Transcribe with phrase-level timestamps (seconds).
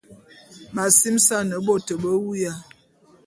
[0.73, 2.53] M’asimesan bot be wuya.